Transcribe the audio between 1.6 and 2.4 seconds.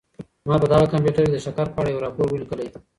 په اړه یو راپور